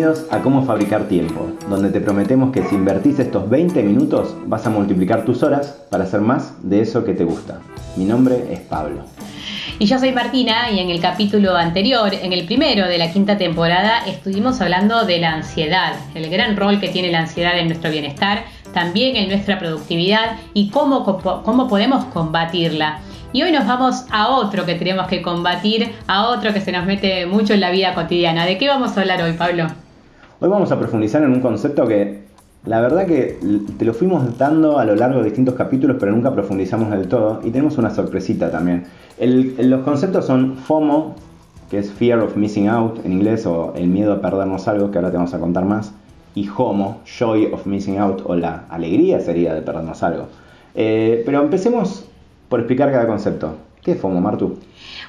Bienvenidos 0.00 0.32
a 0.32 0.40
Cómo 0.40 0.64
Fabricar 0.64 1.08
Tiempo, 1.08 1.52
donde 1.68 1.90
te 1.90 2.00
prometemos 2.00 2.52
que 2.52 2.62
si 2.62 2.74
invertís 2.74 3.18
estos 3.18 3.50
20 3.50 3.82
minutos 3.82 4.34
vas 4.46 4.66
a 4.66 4.70
multiplicar 4.70 5.26
tus 5.26 5.42
horas 5.42 5.78
para 5.90 6.04
hacer 6.04 6.22
más 6.22 6.54
de 6.62 6.80
eso 6.80 7.04
que 7.04 7.12
te 7.12 7.22
gusta. 7.22 7.60
Mi 7.96 8.06
nombre 8.06 8.46
es 8.50 8.60
Pablo. 8.60 9.04
Y 9.78 9.84
yo 9.84 9.98
soy 9.98 10.12
Martina 10.12 10.70
y 10.70 10.78
en 10.78 10.88
el 10.88 11.02
capítulo 11.02 11.54
anterior, 11.54 12.14
en 12.14 12.32
el 12.32 12.46
primero 12.46 12.88
de 12.88 12.96
la 12.96 13.12
quinta 13.12 13.36
temporada, 13.36 14.06
estuvimos 14.06 14.58
hablando 14.62 15.04
de 15.04 15.18
la 15.18 15.34
ansiedad, 15.34 15.92
el 16.14 16.30
gran 16.30 16.56
rol 16.56 16.80
que 16.80 16.88
tiene 16.88 17.12
la 17.12 17.18
ansiedad 17.18 17.58
en 17.58 17.66
nuestro 17.66 17.90
bienestar, 17.90 18.44
también 18.72 19.16
en 19.16 19.28
nuestra 19.28 19.58
productividad 19.58 20.38
y 20.54 20.70
cómo, 20.70 21.04
cómo 21.44 21.68
podemos 21.68 22.06
combatirla. 22.06 23.00
Y 23.34 23.42
hoy 23.42 23.52
nos 23.52 23.66
vamos 23.66 24.06
a 24.10 24.28
otro 24.28 24.64
que 24.64 24.76
tenemos 24.76 25.08
que 25.08 25.20
combatir, 25.20 25.92
a 26.06 26.28
otro 26.28 26.54
que 26.54 26.62
se 26.62 26.72
nos 26.72 26.86
mete 26.86 27.26
mucho 27.26 27.52
en 27.52 27.60
la 27.60 27.70
vida 27.70 27.92
cotidiana. 27.92 28.46
¿De 28.46 28.56
qué 28.56 28.66
vamos 28.66 28.96
a 28.96 29.02
hablar 29.02 29.20
hoy, 29.20 29.34
Pablo? 29.34 29.66
Hoy 30.42 30.48
vamos 30.48 30.72
a 30.72 30.78
profundizar 30.78 31.22
en 31.22 31.32
un 31.32 31.40
concepto 31.40 31.86
que 31.86 32.20
la 32.64 32.80
verdad 32.80 33.04
que 33.04 33.38
te 33.78 33.84
lo 33.84 33.92
fuimos 33.92 34.38
dando 34.38 34.78
a 34.78 34.86
lo 34.86 34.94
largo 34.94 35.18
de 35.18 35.26
distintos 35.26 35.54
capítulos, 35.54 35.98
pero 36.00 36.12
nunca 36.12 36.32
profundizamos 36.32 36.90
del 36.90 37.08
todo. 37.08 37.42
Y 37.44 37.50
tenemos 37.50 37.76
una 37.76 37.90
sorpresita 37.90 38.50
también. 38.50 38.86
los 39.18 39.82
conceptos 39.82 40.24
son 40.24 40.56
FOMO, 40.56 41.14
que 41.70 41.80
es 41.80 41.90
Fear 41.90 42.20
of 42.20 42.36
Missing 42.36 42.68
Out 42.68 43.04
en 43.04 43.12
inglés, 43.12 43.44
o 43.44 43.74
el 43.76 43.88
miedo 43.88 44.14
a 44.14 44.22
perdernos 44.22 44.66
algo, 44.66 44.90
que 44.90 44.96
ahora 44.96 45.10
te 45.10 45.18
vamos 45.18 45.34
a 45.34 45.38
contar 45.38 45.66
más. 45.66 45.92
Y 46.34 46.48
HOMO, 46.48 47.02
Joy 47.04 47.52
of 47.52 47.66
Missing 47.66 47.98
Out, 47.98 48.22
o 48.24 48.34
la 48.34 48.64
alegría 48.70 49.20
sería 49.20 49.52
de 49.52 49.60
perdernos 49.60 50.02
algo. 50.02 50.28
Eh, 50.74 51.22
pero 51.26 51.42
empecemos 51.42 52.06
por 52.48 52.60
explicar 52.60 52.90
cada 52.90 53.06
concepto. 53.06 53.56
¿Qué 53.82 53.92
es 53.92 54.00
FOMO, 54.00 54.22
Martu? 54.22 54.56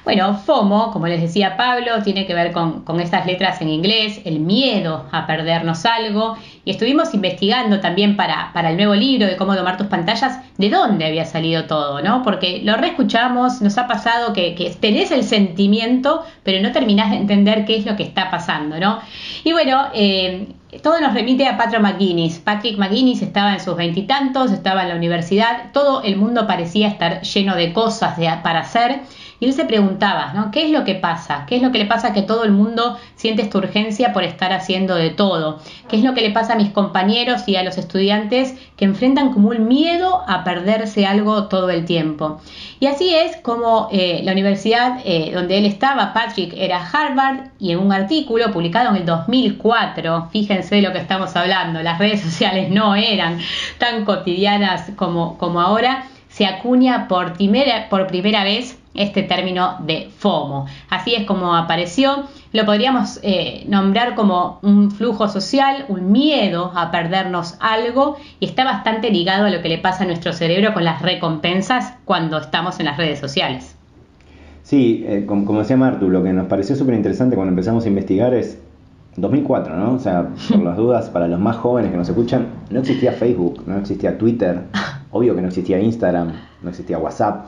Bueno, 0.04 0.34
FOMO, 0.34 0.90
como 0.90 1.06
les 1.06 1.20
decía 1.20 1.56
Pablo, 1.56 2.02
tiene 2.02 2.26
que 2.26 2.34
ver 2.34 2.50
con, 2.50 2.82
estas 3.00 3.24
letras 3.24 3.60
en 3.60 3.68
inglés, 3.68 4.20
el 4.24 4.40
miedo 4.40 5.06
a 5.12 5.28
perdernos 5.28 5.86
algo. 5.86 6.36
Y 6.64 6.72
estuvimos 6.72 7.14
investigando 7.14 7.78
también 7.78 8.16
para, 8.16 8.50
el 8.68 8.76
nuevo 8.76 8.94
libro 8.96 9.28
de 9.28 9.36
cómo 9.36 9.54
tomar 9.54 9.76
tus 9.76 9.86
pantallas, 9.86 10.40
de 10.58 10.70
dónde 10.70 11.06
había 11.06 11.24
salido 11.24 11.66
todo, 11.66 12.02
¿no? 12.02 12.24
Porque 12.24 12.62
lo 12.64 12.76
reescuchamos, 12.76 13.62
nos 13.62 13.78
ha 13.78 13.86
pasado 13.86 14.32
que, 14.32 14.56
que 14.56 14.70
tenés 14.70 15.12
el 15.12 15.22
sentimiento, 15.22 16.24
pero 16.42 16.60
no 16.60 16.72
terminás 16.72 17.10
de 17.12 17.18
entender 17.18 17.64
qué 17.64 17.76
es 17.76 17.86
lo 17.86 17.94
que 17.94 18.02
está 18.02 18.28
pasando, 18.28 18.80
¿no? 18.80 18.98
Y 19.44 19.52
bueno, 19.52 19.86
eh, 19.94 20.48
todo 20.82 21.00
nos 21.00 21.14
remite 21.14 21.46
a 21.46 21.56
Patrick 21.56 21.80
McGuinness. 21.80 22.40
Patrick 22.40 22.76
McGuinness 22.76 23.22
estaba 23.22 23.52
en 23.52 23.60
sus 23.60 23.76
veintitantos, 23.76 24.50
estaba 24.50 24.82
en 24.82 24.88
la 24.88 24.96
universidad, 24.96 25.70
todo 25.72 26.02
el 26.02 26.16
mundo 26.16 26.46
parecía 26.46 26.88
estar 26.88 27.20
lleno 27.22 27.54
de 27.54 27.72
cosas 27.72 28.18
para 28.42 28.60
hacer. 28.60 29.00
Y 29.42 29.46
él 29.46 29.54
se 29.54 29.64
preguntaba, 29.64 30.32
¿no? 30.34 30.52
¿Qué 30.52 30.66
es 30.66 30.70
lo 30.70 30.84
que 30.84 30.94
pasa? 30.94 31.46
¿Qué 31.48 31.56
es 31.56 31.62
lo 31.62 31.72
que 31.72 31.78
le 31.78 31.86
pasa 31.86 32.12
que 32.12 32.22
todo 32.22 32.44
el 32.44 32.52
mundo 32.52 32.96
siente 33.16 33.42
esta 33.42 33.58
urgencia 33.58 34.12
por 34.12 34.22
estar 34.22 34.52
haciendo 34.52 34.94
de 34.94 35.10
todo? 35.10 35.58
¿Qué 35.88 35.96
es 35.96 36.04
lo 36.04 36.14
que 36.14 36.20
le 36.20 36.30
pasa 36.30 36.52
a 36.52 36.56
mis 36.56 36.70
compañeros 36.70 37.48
y 37.48 37.56
a 37.56 37.64
los 37.64 37.76
estudiantes 37.76 38.54
que 38.76 38.84
enfrentan 38.84 39.32
como 39.32 39.48
un 39.48 39.66
miedo 39.66 40.22
a 40.28 40.44
perderse 40.44 41.06
algo 41.06 41.48
todo 41.48 41.70
el 41.70 41.86
tiempo? 41.86 42.40
Y 42.78 42.86
así 42.86 43.16
es 43.16 43.36
como 43.38 43.88
eh, 43.90 44.20
la 44.22 44.30
universidad 44.30 45.00
eh, 45.04 45.32
donde 45.34 45.58
él 45.58 45.66
estaba, 45.66 46.12
Patrick, 46.12 46.54
era 46.56 46.80
Harvard, 46.80 47.48
y 47.58 47.72
en 47.72 47.80
un 47.80 47.92
artículo 47.92 48.52
publicado 48.52 48.90
en 48.90 48.96
el 48.98 49.06
2004, 49.06 50.28
fíjense 50.30 50.76
de 50.76 50.82
lo 50.82 50.92
que 50.92 50.98
estamos 50.98 51.34
hablando, 51.34 51.82
las 51.82 51.98
redes 51.98 52.20
sociales 52.20 52.70
no 52.70 52.94
eran 52.94 53.40
tan 53.78 54.04
cotidianas 54.04 54.92
como, 54.94 55.36
como 55.36 55.60
ahora, 55.60 56.04
se 56.28 56.46
acuña 56.46 57.08
por 57.08 57.32
primera, 57.32 57.88
por 57.88 58.06
primera 58.06 58.44
vez 58.44 58.78
este 58.94 59.22
término 59.22 59.76
de 59.86 60.10
FOMO. 60.16 60.66
Así 60.90 61.14
es 61.14 61.24
como 61.24 61.54
apareció. 61.54 62.24
Lo 62.52 62.66
podríamos 62.66 63.18
eh, 63.22 63.64
nombrar 63.68 64.14
como 64.14 64.58
un 64.62 64.90
flujo 64.90 65.28
social, 65.28 65.86
un 65.88 66.12
miedo 66.12 66.72
a 66.74 66.90
perdernos 66.90 67.56
algo 67.60 68.16
y 68.40 68.46
está 68.46 68.64
bastante 68.64 69.10
ligado 69.10 69.46
a 69.46 69.50
lo 69.50 69.62
que 69.62 69.68
le 69.68 69.78
pasa 69.78 70.04
a 70.04 70.06
nuestro 70.06 70.32
cerebro 70.32 70.74
con 70.74 70.84
las 70.84 71.00
recompensas 71.00 71.94
cuando 72.04 72.38
estamos 72.38 72.78
en 72.80 72.86
las 72.86 72.96
redes 72.96 73.18
sociales. 73.18 73.76
Sí, 74.62 75.04
eh, 75.06 75.24
como, 75.26 75.58
decía 75.58 75.76
Martu, 75.76 76.08
lo 76.08 76.22
que 76.22 76.32
nos 76.32 76.46
pareció 76.46 76.76
súper 76.76 76.94
interesante 76.94 77.34
cuando 77.34 77.50
empezamos 77.50 77.84
a 77.84 77.88
investigar 77.88 78.32
es 78.32 78.58
2004, 79.16 79.76
¿no? 79.76 79.94
O 79.94 79.98
sea, 79.98 80.28
por 80.48 80.62
las 80.62 80.76
dudas, 80.76 81.10
para 81.10 81.26
los 81.26 81.40
más 81.40 81.56
jóvenes 81.56 81.90
que 81.90 81.96
nos 81.96 82.08
escuchan, 82.08 82.46
no 82.70 82.80
existía 82.80 83.12
Facebook, 83.12 83.64
no 83.66 83.78
existía 83.78 84.16
Twitter, 84.16 84.62
obvio 85.10 85.34
que 85.34 85.42
no 85.42 85.48
existía 85.48 85.80
Instagram, 85.80 86.32
no 86.62 86.70
existía 86.70 86.98
WhatsApp. 86.98 87.46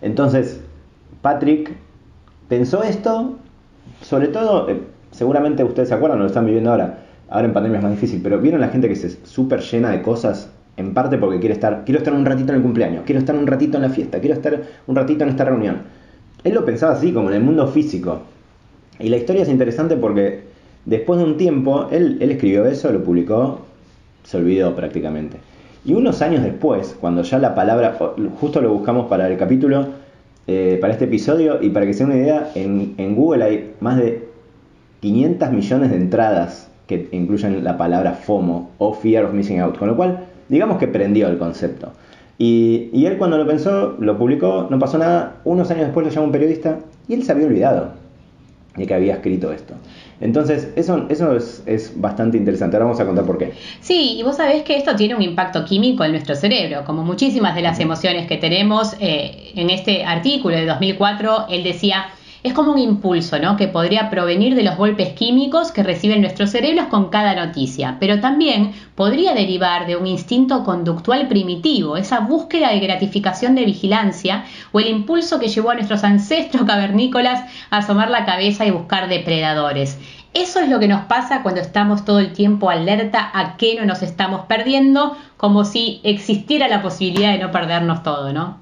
Entonces, 0.00 0.61
Patrick 1.22 1.72
pensó 2.48 2.82
esto, 2.82 3.38
sobre 4.02 4.28
todo, 4.28 4.68
eh, 4.68 4.80
seguramente 5.12 5.62
ustedes 5.62 5.88
se 5.88 5.94
acuerdan, 5.94 6.18
lo 6.18 6.26
están 6.26 6.44
viviendo 6.44 6.70
ahora, 6.70 6.98
ahora 7.30 7.46
en 7.46 7.52
pandemia 7.54 7.78
es 7.78 7.84
más 7.84 7.92
difícil, 7.92 8.20
pero 8.22 8.40
vieron 8.40 8.60
la 8.60 8.68
gente 8.68 8.88
que 8.88 8.96
se 8.96 9.08
súper 9.24 9.60
llena 9.60 9.90
de 9.90 10.02
cosas, 10.02 10.50
en 10.76 10.94
parte 10.94 11.18
porque 11.18 11.38
quiere 11.38 11.54
estar, 11.54 11.84
quiero 11.84 11.98
estar 11.98 12.12
un 12.12 12.26
ratito 12.26 12.50
en 12.50 12.56
el 12.56 12.62
cumpleaños, 12.62 13.04
quiero 13.06 13.20
estar 13.20 13.36
un 13.36 13.46
ratito 13.46 13.76
en 13.76 13.82
la 13.82 13.90
fiesta, 13.90 14.18
quiero 14.18 14.34
estar 14.34 14.62
un 14.86 14.96
ratito 14.96 15.22
en 15.22 15.30
esta 15.30 15.44
reunión. 15.44 15.82
Él 16.42 16.54
lo 16.54 16.64
pensaba 16.64 16.94
así, 16.94 17.12
como 17.12 17.28
en 17.28 17.36
el 17.36 17.42
mundo 17.42 17.68
físico. 17.68 18.22
Y 18.98 19.08
la 19.08 19.16
historia 19.16 19.42
es 19.42 19.48
interesante 19.48 19.96
porque 19.96 20.42
después 20.84 21.20
de 21.20 21.24
un 21.24 21.36
tiempo, 21.36 21.88
él, 21.92 22.18
él 22.20 22.32
escribió 22.32 22.66
eso, 22.66 22.90
lo 22.92 23.04
publicó, 23.04 23.60
se 24.24 24.38
olvidó 24.38 24.74
prácticamente. 24.74 25.36
Y 25.84 25.94
unos 25.94 26.20
años 26.22 26.42
después, 26.42 26.96
cuando 27.00 27.22
ya 27.22 27.38
la 27.38 27.54
palabra, 27.54 27.96
justo 28.40 28.60
lo 28.60 28.72
buscamos 28.72 29.06
para 29.08 29.28
el 29.28 29.36
capítulo, 29.36 29.86
eh, 30.46 30.78
para 30.80 30.92
este 30.92 31.04
episodio 31.04 31.62
y 31.62 31.70
para 31.70 31.86
que 31.86 31.94
se 31.94 32.04
den 32.04 32.12
una 32.12 32.22
idea, 32.22 32.50
en, 32.54 33.14
Google 33.14 33.44
hay 33.44 33.74
más 33.80 33.96
de 33.96 34.28
500 35.00 35.50
millones 35.52 35.90
de 35.90 35.96
entradas 35.96 36.70
que 36.86 37.08
incluyen 37.12 37.62
la 37.64 37.76
palabra 37.76 38.12
FOMO 38.12 38.70
o 38.78 38.92
Fear 38.92 39.26
of 39.26 39.32
Missing 39.32 39.60
Out, 39.60 39.78
con 39.78 39.88
lo 39.88 39.96
cual 39.96 40.24
digamos 40.48 40.78
que 40.78 40.88
prendió 40.88 41.28
el 41.28 41.38
concepto. 41.38 41.92
Y, 42.38 42.90
y, 42.92 43.06
él 43.06 43.18
cuando 43.18 43.38
lo 43.38 43.46
pensó, 43.46 43.96
lo 44.00 44.18
publicó, 44.18 44.66
no 44.68 44.78
pasó 44.78 44.98
nada, 44.98 45.36
unos 45.44 45.70
años 45.70 45.84
después 45.84 46.06
lo 46.06 46.12
llamó 46.12 46.26
un 46.26 46.32
periodista 46.32 46.78
y 47.06 47.14
él 47.14 47.22
se 47.22 47.32
había 47.32 47.46
olvidado 47.46 48.01
de 48.76 48.86
que 48.86 48.94
había 48.94 49.14
escrito 49.14 49.52
esto. 49.52 49.74
Entonces, 50.20 50.68
eso, 50.76 51.06
eso 51.08 51.36
es, 51.36 51.92
bastante 51.96 52.38
interesante. 52.38 52.76
Ahora 52.76 52.86
vamos 52.86 53.00
a 53.00 53.06
contar 53.06 53.24
por 53.24 53.38
qué. 53.38 53.52
Sí, 53.80 54.16
y 54.18 54.22
vos 54.22 54.36
sabés 54.36 54.62
que 54.62 54.76
esto 54.76 54.94
tiene 54.94 55.14
un 55.14 55.22
impacto 55.22 55.64
químico 55.64 56.04
en 56.04 56.12
nuestro 56.12 56.34
cerebro, 56.34 56.84
como 56.84 57.02
muchísimas 57.02 57.54
de 57.54 57.62
las 57.62 57.80
emociones 57.80 58.26
que 58.28 58.36
tenemos. 58.36 58.94
Eh, 59.00 59.52
en 59.56 59.68
este 59.70 60.04
artículo 60.04 60.56
de 60.56 60.66
2004, 60.66 61.46
él 61.50 61.64
decía 61.64 62.06
es 62.42 62.54
como 62.54 62.72
un 62.72 62.78
impulso, 62.78 63.38
¿no? 63.38 63.56
Que 63.56 63.68
podría 63.68 64.10
provenir 64.10 64.56
de 64.56 64.64
los 64.64 64.76
golpes 64.76 65.10
químicos 65.10 65.70
que 65.70 65.84
reciben 65.84 66.20
nuestros 66.20 66.50
cerebros 66.50 66.86
con 66.86 67.08
cada 67.08 67.34
noticia, 67.34 67.96
pero 68.00 68.20
también 68.20 68.72
podría 68.96 69.32
derivar 69.32 69.86
de 69.86 69.96
un 69.96 70.06
instinto 70.06 70.64
conductual 70.64 71.28
primitivo, 71.28 71.96
esa 71.96 72.20
búsqueda 72.20 72.70
de 72.70 72.80
gratificación 72.80 73.54
de 73.54 73.64
vigilancia 73.64 74.44
o 74.72 74.80
el 74.80 74.88
impulso 74.88 75.38
que 75.38 75.48
llevó 75.48 75.70
a 75.70 75.74
nuestros 75.74 76.02
ancestros 76.02 76.64
cavernícolas 76.66 77.48
a 77.70 77.78
asomar 77.78 78.10
la 78.10 78.24
cabeza 78.24 78.66
y 78.66 78.72
buscar 78.72 79.08
depredadores. 79.08 79.98
Eso 80.34 80.60
es 80.60 80.68
lo 80.68 80.80
que 80.80 80.88
nos 80.88 81.04
pasa 81.04 81.42
cuando 81.42 81.60
estamos 81.60 82.04
todo 82.04 82.18
el 82.18 82.32
tiempo 82.32 82.70
alerta 82.70 83.30
a 83.34 83.56
qué 83.58 83.76
no 83.78 83.84
nos 83.84 84.02
estamos 84.02 84.46
perdiendo, 84.46 85.16
como 85.36 85.64
si 85.64 86.00
existiera 86.04 86.68
la 86.68 86.80
posibilidad 86.80 87.32
de 87.32 87.38
no 87.38 87.50
perdernos 87.50 88.02
todo, 88.02 88.32
¿no? 88.32 88.61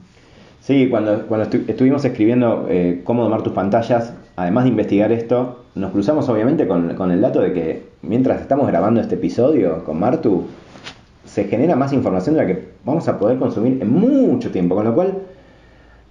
Sí, 0.60 0.88
cuando, 0.90 1.26
cuando 1.26 1.48
estuvimos 1.68 2.04
escribiendo 2.04 2.66
eh, 2.68 3.00
cómo 3.04 3.24
domar 3.24 3.42
tus 3.42 3.54
pantallas, 3.54 4.12
además 4.36 4.64
de 4.64 4.70
investigar 4.70 5.10
esto, 5.10 5.64
nos 5.74 5.90
cruzamos 5.90 6.28
obviamente 6.28 6.68
con, 6.68 7.10
el 7.10 7.20
dato 7.20 7.40
de 7.40 7.52
que 7.54 7.82
mientras 8.02 8.42
estamos 8.42 8.66
grabando 8.66 9.00
este 9.00 9.14
episodio 9.14 9.82
con 9.84 9.98
Martu, 9.98 10.44
se 11.24 11.44
genera 11.44 11.76
más 11.76 11.94
información 11.94 12.34
de 12.34 12.42
la 12.42 12.46
que 12.46 12.68
vamos 12.84 13.08
a 13.08 13.18
poder 13.18 13.38
consumir 13.38 13.78
en 13.80 13.90
mucho 13.90 14.50
tiempo, 14.50 14.74
con 14.74 14.84
lo 14.84 14.94
cual 14.94 15.14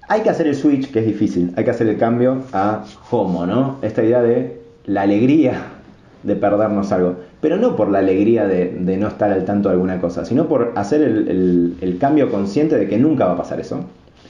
hay 0.07 0.22
que 0.22 0.31
hacer 0.31 0.48
el 0.48 0.56
switch, 0.56 0.92
que 0.92 1.00
es 1.00 1.06
difícil, 1.06 1.54
hay 1.56 1.63
que 1.63 1.69
hacer 1.69 1.88
el 1.88 1.98
cambio 1.98 2.40
a 2.52 2.84
FOMO, 3.04 3.45
¿no? 3.45 3.78
Esta 3.84 4.04
idea 4.04 4.24
de 4.24 4.62
la 4.86 5.04
alegría 5.04 5.62
de 6.24 6.36
perdernos 6.36 6.92
algo, 6.92 7.18
pero 7.40 7.57
no 7.57 7.75
por 7.75 7.90
la 7.90 8.00
alegría 8.00 8.48
de, 8.48 8.98
no 8.98 9.07
estar 9.07 9.31
al 9.31 9.45
tanto 9.45 9.69
de 9.69 9.74
alguna 9.74 10.02
cosa, 10.02 10.25
sino 10.25 10.48
por 10.48 10.74
hacer 10.75 11.04
el 11.04 11.98
cambio 12.00 12.31
consciente 12.31 12.78
de 12.78 12.88
que 12.88 12.98
nunca 12.98 13.25
va 13.25 13.34
a 13.34 13.38
pasar 13.38 13.60
eso 13.60 13.86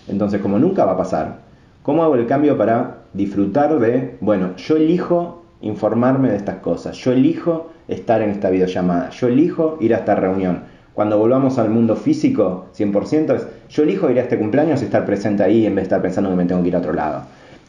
entonces, 0.07 0.41
como 0.41 0.59
nunca 0.59 0.85
va 0.85 0.93
a 0.93 0.97
pasar, 0.97 1.39
¿cómo 1.83 2.03
hago 2.03 2.15
el 2.15 2.27
cambio 2.27 2.57
para 2.57 3.03
disfrutar 3.13 3.79
de, 3.79 4.17
bueno, 4.21 4.55
yo 4.57 4.77
elijo 4.77 5.43
informarme 5.61 6.29
de 6.29 6.37
estas 6.37 6.57
cosas, 6.57 6.95
yo 6.97 7.11
elijo 7.11 7.69
estar 7.87 8.21
en 8.21 8.29
esta 8.29 8.49
videollamada, 8.49 9.09
yo 9.09 9.27
elijo 9.27 9.77
ir 9.79 9.93
a 9.93 9.97
esta 9.97 10.15
reunión? 10.15 10.79
cuando 10.99 11.17
volvamos 11.17 11.57
al 11.57 11.69
mundo 11.69 11.95
físico, 11.95 12.65
100%, 12.77 13.33
es 13.33 13.47
yo 13.69 13.83
elijo 13.83 14.09
ir 14.09 14.19
a 14.19 14.23
este 14.23 14.37
cumpleaños 14.37 14.81
y 14.81 14.83
estar 14.83 15.05
presente 15.05 15.43
ahí 15.43 15.65
en 15.65 15.73
vez 15.73 15.83
de 15.83 15.83
estar 15.83 16.01
pensando 16.01 16.29
que 16.29 16.35
me 16.35 16.43
tengo 16.43 16.61
que 16.61 16.67
ir 16.67 16.75
a 16.75 16.79
otro 16.79 16.91
lado. 16.91 17.21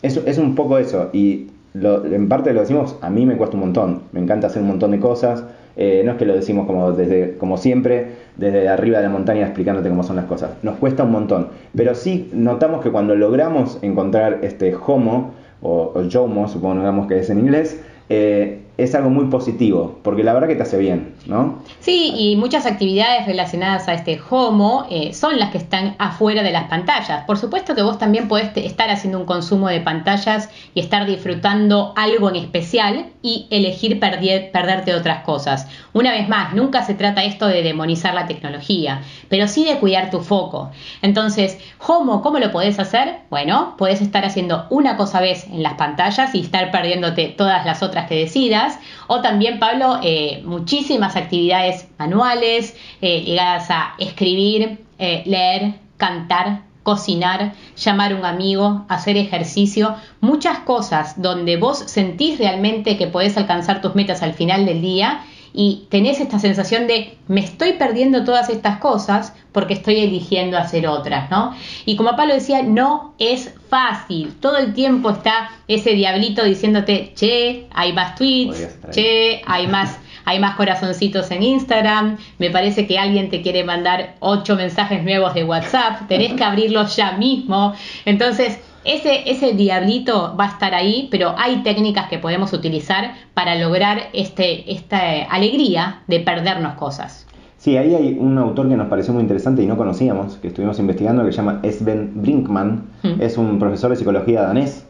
Eso, 0.02 0.22
es 0.26 0.36
un 0.36 0.56
poco 0.56 0.78
eso. 0.78 1.10
Y 1.12 1.46
en 1.74 2.28
parte 2.28 2.52
lo 2.52 2.58
decimos, 2.58 2.96
a 3.00 3.08
mí 3.08 3.26
me 3.26 3.36
cuesta 3.36 3.54
un 3.54 3.60
montón. 3.60 4.02
Me 4.10 4.18
encanta 4.18 4.48
hacer 4.48 4.62
un 4.62 4.66
montón 4.66 4.90
de 4.90 4.98
cosas. 4.98 5.44
Eh, 5.76 6.02
no 6.04 6.12
es 6.12 6.18
que 6.18 6.26
lo 6.26 6.34
decimos 6.34 6.66
como, 6.66 6.92
desde, 6.92 7.36
como 7.36 7.56
siempre, 7.56 8.06
desde 8.36 8.68
arriba 8.68 8.98
de 8.98 9.04
la 9.04 9.10
montaña 9.10 9.42
explicándote 9.42 9.88
cómo 9.88 10.02
son 10.02 10.16
las 10.16 10.26
cosas. 10.26 10.50
Nos 10.62 10.76
cuesta 10.76 11.04
un 11.04 11.12
montón. 11.12 11.48
Pero 11.74 11.94
sí 11.94 12.30
notamos 12.32 12.82
que 12.82 12.90
cuando 12.90 13.14
logramos 13.14 13.78
encontrar 13.82 14.38
este 14.42 14.74
homo, 14.86 15.32
o, 15.62 15.92
o 15.94 16.02
yomo, 16.02 16.48
supongamos 16.48 17.06
que 17.06 17.18
es 17.18 17.30
en 17.30 17.38
inglés, 17.38 17.80
eh, 18.08 18.62
es 18.82 18.94
algo 18.94 19.10
muy 19.10 19.26
positivo, 19.26 19.98
porque 20.02 20.24
la 20.24 20.32
verdad 20.32 20.48
que 20.48 20.56
te 20.56 20.62
hace 20.62 20.78
bien, 20.78 21.14
¿no? 21.26 21.62
Sí, 21.80 22.12
y 22.16 22.36
muchas 22.36 22.66
actividades 22.66 23.26
relacionadas 23.26 23.88
a 23.88 23.94
este 23.94 24.20
homo 24.30 24.86
eh, 24.90 25.12
son 25.12 25.38
las 25.38 25.50
que 25.50 25.58
están 25.58 25.96
afuera 25.98 26.42
de 26.42 26.50
las 26.50 26.64
pantallas. 26.64 27.24
Por 27.24 27.38
supuesto 27.38 27.74
que 27.74 27.82
vos 27.82 27.98
también 27.98 28.28
podés 28.28 28.50
estar 28.56 28.90
haciendo 28.90 29.18
un 29.18 29.26
consumo 29.26 29.68
de 29.68 29.80
pantallas 29.80 30.48
y 30.74 30.80
estar 30.80 31.06
disfrutando 31.06 31.92
algo 31.96 32.30
en 32.30 32.36
especial 32.36 33.06
y 33.22 33.46
elegir 33.50 34.00
perderte 34.00 34.94
otras 34.94 35.24
cosas. 35.24 35.68
Una 35.92 36.12
vez 36.12 36.28
más, 36.28 36.54
nunca 36.54 36.82
se 36.82 36.94
trata 36.94 37.24
esto 37.24 37.46
de 37.46 37.62
demonizar 37.62 38.14
la 38.14 38.26
tecnología, 38.26 39.02
pero 39.28 39.46
sí 39.46 39.64
de 39.64 39.78
cuidar 39.78 40.10
tu 40.10 40.20
foco. 40.20 40.70
Entonces, 41.02 41.58
homo, 41.86 42.22
¿cómo 42.22 42.38
lo 42.38 42.50
podés 42.50 42.78
hacer? 42.78 43.20
Bueno, 43.30 43.74
podés 43.76 44.00
estar 44.00 44.24
haciendo 44.24 44.66
una 44.70 44.96
cosa 44.96 45.18
a 45.18 45.20
vez 45.20 45.46
en 45.46 45.62
las 45.62 45.74
pantallas 45.74 46.34
y 46.34 46.40
estar 46.40 46.70
perdiéndote 46.70 47.28
todas 47.28 47.66
las 47.66 47.82
otras 47.82 48.08
que 48.08 48.16
decidas 48.16 48.69
o 49.06 49.20
también, 49.20 49.58
Pablo, 49.58 50.00
eh, 50.02 50.42
muchísimas 50.44 51.16
actividades 51.16 51.88
manuales 51.98 52.76
eh, 53.00 53.22
ligadas 53.24 53.70
a 53.70 53.94
escribir, 53.98 54.84
eh, 54.98 55.22
leer, 55.26 55.74
cantar, 55.96 56.62
cocinar, 56.82 57.54
llamar 57.76 58.12
a 58.12 58.16
un 58.16 58.24
amigo, 58.24 58.84
hacer 58.88 59.16
ejercicio, 59.16 59.96
muchas 60.20 60.60
cosas 60.60 61.20
donde 61.20 61.56
vos 61.56 61.78
sentís 61.78 62.38
realmente 62.38 62.96
que 62.96 63.06
podés 63.06 63.36
alcanzar 63.36 63.80
tus 63.80 63.94
metas 63.94 64.22
al 64.22 64.34
final 64.34 64.66
del 64.66 64.80
día 64.80 65.22
y 65.52 65.86
tenés 65.90 66.20
esta 66.20 66.38
sensación 66.38 66.86
de 66.86 67.16
me 67.28 67.40
estoy 67.40 67.72
perdiendo 67.72 68.24
todas 68.24 68.50
estas 68.50 68.78
cosas 68.78 69.34
porque 69.52 69.74
estoy 69.74 69.98
eligiendo 70.00 70.56
hacer 70.56 70.86
otras, 70.86 71.30
¿no? 71.30 71.54
Y 71.86 71.96
como 71.96 72.14
Pablo 72.16 72.34
decía, 72.34 72.62
no 72.62 73.14
es 73.18 73.52
fácil. 73.68 74.34
Todo 74.40 74.58
el 74.58 74.74
tiempo 74.74 75.10
está 75.10 75.50
ese 75.66 75.90
diablito 75.90 76.44
diciéndote, 76.44 77.12
che, 77.14 77.66
hay 77.72 77.92
más 77.92 78.14
tweets, 78.14 78.78
che, 78.90 79.42
hay 79.46 79.66
más, 79.68 79.98
hay 80.24 80.38
más 80.38 80.54
corazoncitos 80.56 81.30
en 81.30 81.42
Instagram, 81.42 82.18
me 82.38 82.50
parece 82.50 82.86
que 82.86 82.98
alguien 82.98 83.28
te 83.28 83.42
quiere 83.42 83.64
mandar 83.64 84.14
ocho 84.20 84.54
mensajes 84.54 85.02
nuevos 85.02 85.34
de 85.34 85.44
WhatsApp, 85.44 86.06
tenés 86.06 86.34
que 86.34 86.44
abrirlos 86.44 86.94
ya 86.94 87.12
mismo. 87.12 87.74
Entonces, 88.04 88.60
ese, 88.84 89.30
ese 89.30 89.52
diablito 89.52 90.34
va 90.38 90.44
a 90.44 90.48
estar 90.48 90.74
ahí, 90.74 91.08
pero 91.10 91.34
hay 91.36 91.62
técnicas 91.62 92.08
que 92.08 92.18
podemos 92.18 92.52
utilizar 92.52 93.12
para 93.34 93.54
lograr 93.56 94.08
este, 94.12 94.72
esta 94.72 95.22
alegría 95.24 96.02
de 96.06 96.20
perdernos 96.20 96.74
cosas. 96.74 97.26
Sí, 97.58 97.76
ahí 97.76 97.94
hay 97.94 98.16
un 98.18 98.38
autor 98.38 98.70
que 98.70 98.76
nos 98.76 98.88
pareció 98.88 99.12
muy 99.12 99.22
interesante 99.22 99.62
y 99.62 99.66
no 99.66 99.76
conocíamos, 99.76 100.36
que 100.36 100.48
estuvimos 100.48 100.78
investigando, 100.78 101.24
que 101.26 101.32
se 101.32 101.36
llama 101.36 101.60
Sven 101.62 102.12
Brinkman, 102.14 102.84
hmm. 103.02 103.20
es 103.20 103.36
un 103.36 103.58
profesor 103.58 103.90
de 103.90 103.96
psicología 103.96 104.42
danés, 104.42 104.86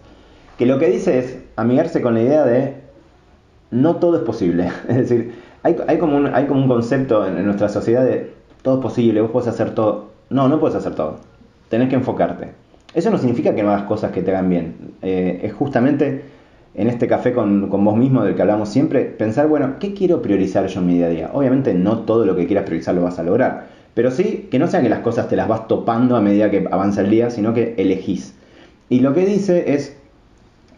que 0.56 0.66
lo 0.66 0.78
que 0.78 0.88
dice 0.88 1.18
es 1.18 1.38
amigarse 1.56 2.00
con 2.00 2.14
la 2.14 2.22
idea 2.22 2.44
de 2.44 2.76
no 3.72 3.96
todo 3.96 4.16
es 4.16 4.22
posible. 4.22 4.70
Es 4.88 4.96
decir, 4.96 5.34
hay, 5.62 5.76
hay, 5.88 5.98
como, 5.98 6.16
un, 6.16 6.32
hay 6.32 6.46
como 6.46 6.62
un 6.62 6.68
concepto 6.68 7.26
en, 7.26 7.44
nuestra 7.44 7.68
sociedad 7.68 8.04
de 8.04 8.32
todo 8.62 8.76
es 8.76 8.82
posible, 8.82 9.20
vos 9.20 9.30
puedes 9.32 9.48
hacer 9.48 9.74
todo. 9.74 10.10
No, 10.28 10.48
no 10.48 10.60
puedes 10.60 10.76
hacer 10.76 10.94
todo. 10.94 11.16
Tenés 11.70 11.88
que 11.88 11.96
enfocarte. 11.96 12.52
Eso 12.94 13.10
no 13.10 13.18
significa 13.18 13.54
que 13.54 13.62
no 13.62 13.70
hagas 13.70 13.84
cosas 13.84 14.10
que 14.10 14.22
te 14.22 14.30
hagan 14.30 14.48
bien. 14.48 14.74
Eh, 15.02 15.40
es 15.44 15.52
justamente 15.52 16.22
en 16.74 16.88
este 16.88 17.06
café 17.06 17.32
con, 17.32 17.68
vos 17.68 17.96
mismo 17.96 18.24
del 18.24 18.34
que 18.34 18.42
hablamos 18.42 18.68
siempre, 18.68 19.04
pensar, 19.04 19.48
bueno, 19.48 19.76
¿qué 19.78 19.94
quiero 19.94 20.22
priorizar 20.22 20.66
yo 20.66 20.80
en 20.80 20.86
mi 20.86 20.94
día 20.94 21.06
a 21.06 21.10
día? 21.10 21.30
Obviamente 21.32 21.74
no 21.74 22.00
todo 22.00 22.24
lo 22.24 22.36
que 22.36 22.46
quieras 22.46 22.64
priorizar 22.64 22.94
lo 22.94 23.02
vas 23.02 23.18
a 23.18 23.22
lograr, 23.22 23.66
pero 23.94 24.10
sí 24.10 24.48
que 24.50 24.58
no 24.58 24.68
sean 24.68 24.82
que 24.82 24.88
las 24.88 25.00
cosas 25.00 25.28
te 25.28 25.36
las 25.36 25.48
vas 25.48 25.68
topando 25.68 26.16
a 26.16 26.20
medida 26.20 26.50
que 26.50 26.68
avanza 26.70 27.00
el 27.00 27.10
día, 27.10 27.30
sino 27.30 27.54
que 27.54 27.74
elegís. 27.76 28.34
Y 28.88 29.00
lo 29.00 29.14
que 29.14 29.24
dice 29.24 29.74
es 29.74 29.96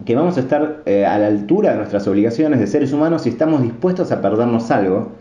que 0.04 0.14
vamos 0.14 0.36
a 0.36 0.40
estar 0.40 0.82
eh, 0.86 1.06
a 1.06 1.18
la 1.18 1.26
altura 1.28 1.72
de 1.72 1.76
nuestras 1.76 2.06
obligaciones 2.08 2.58
de 2.58 2.66
seres 2.66 2.92
humanos 2.92 3.22
si 3.22 3.28
estamos 3.28 3.62
dispuestos 3.62 4.12
a 4.12 4.20
perdernos 4.20 4.70
algo. 4.70 5.12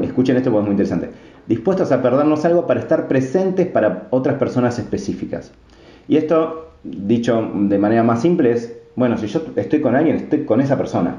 Escuchen 0.00 0.36
esto 0.36 0.50
porque 0.50 0.62
es 0.62 0.66
muy 0.66 0.72
interesante. 0.72 1.10
Dispuestos 1.46 1.92
a 1.92 2.00
perdernos 2.00 2.44
algo 2.44 2.66
para 2.66 2.80
estar 2.80 3.08
presentes 3.08 3.66
para 3.66 4.06
otras 4.10 4.36
personas 4.36 4.78
específicas. 4.78 5.52
Y 6.10 6.16
esto, 6.16 6.72
dicho 6.82 7.52
de 7.54 7.78
manera 7.78 8.02
más 8.02 8.20
simple, 8.20 8.50
es, 8.50 8.76
bueno, 8.96 9.16
si 9.16 9.28
yo 9.28 9.42
estoy 9.54 9.80
con 9.80 9.94
alguien, 9.94 10.16
estoy 10.16 10.44
con 10.44 10.60
esa 10.60 10.76
persona. 10.76 11.18